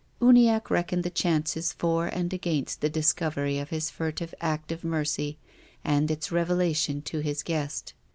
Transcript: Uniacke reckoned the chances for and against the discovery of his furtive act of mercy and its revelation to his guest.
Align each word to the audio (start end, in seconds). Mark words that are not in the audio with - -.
Uniacke 0.19 0.71
reckoned 0.71 1.03
the 1.03 1.11
chances 1.11 1.71
for 1.73 2.07
and 2.07 2.33
against 2.33 2.81
the 2.81 2.89
discovery 2.89 3.59
of 3.59 3.69
his 3.69 3.91
furtive 3.91 4.33
act 4.41 4.71
of 4.71 4.83
mercy 4.83 5.37
and 5.83 6.09
its 6.09 6.31
revelation 6.31 7.03
to 7.03 7.19
his 7.19 7.43
guest. 7.43 7.93